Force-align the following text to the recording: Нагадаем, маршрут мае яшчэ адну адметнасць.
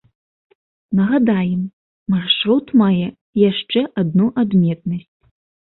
Нагадаем, 0.99 1.59
маршрут 2.15 2.67
мае 2.83 3.07
яшчэ 3.49 3.81
адну 4.01 4.27
адметнасць. 4.43 5.09